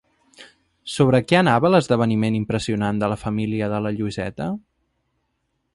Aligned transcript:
Sobre 0.93 1.19
què 1.31 1.37
anava 1.39 1.71
l'esdeveniment 1.73 2.37
impressionant 2.39 3.03
de 3.03 3.11
la 3.13 3.19
família 3.27 3.69
de 3.75 3.83
la 3.87 3.91
Lluïseta? 3.99 4.49